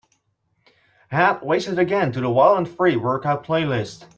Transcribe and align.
Add 1.11 1.41
wastedagain 1.41 2.11
to 2.13 2.21
the 2.21 2.29
wild 2.31 2.67
& 2.67 2.67
free 2.75 2.95
workout 2.95 3.43
playlist 3.45 4.05